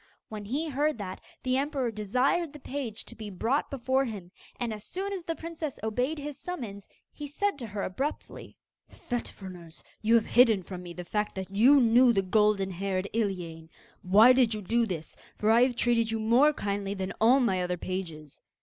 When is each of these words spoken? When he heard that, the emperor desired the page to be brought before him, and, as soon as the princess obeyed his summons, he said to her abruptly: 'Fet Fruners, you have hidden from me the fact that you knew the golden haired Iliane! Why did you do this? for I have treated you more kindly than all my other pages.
When 0.29 0.45
he 0.45 0.67
heard 0.67 0.97
that, 0.97 1.21
the 1.43 1.57
emperor 1.57 1.91
desired 1.91 2.53
the 2.53 2.59
page 2.59 3.05
to 3.05 3.15
be 3.15 3.29
brought 3.29 3.69
before 3.69 4.03
him, 4.05 4.31
and, 4.59 4.73
as 4.73 4.83
soon 4.83 5.13
as 5.13 5.25
the 5.25 5.35
princess 5.35 5.77
obeyed 5.83 6.17
his 6.17 6.39
summons, 6.39 6.87
he 7.13 7.27
said 7.27 7.59
to 7.59 7.67
her 7.67 7.83
abruptly: 7.83 8.57
'Fet 8.89 9.25
Fruners, 9.27 9.83
you 10.01 10.15
have 10.15 10.25
hidden 10.25 10.63
from 10.63 10.81
me 10.81 10.91
the 10.91 11.05
fact 11.05 11.35
that 11.35 11.55
you 11.55 11.79
knew 11.79 12.13
the 12.13 12.23
golden 12.23 12.71
haired 12.71 13.07
Iliane! 13.13 13.69
Why 14.01 14.33
did 14.33 14.55
you 14.55 14.63
do 14.63 14.87
this? 14.87 15.15
for 15.37 15.51
I 15.51 15.61
have 15.61 15.75
treated 15.75 16.09
you 16.09 16.19
more 16.19 16.51
kindly 16.51 16.95
than 16.95 17.13
all 17.21 17.39
my 17.39 17.61
other 17.61 17.77
pages. 17.77 18.41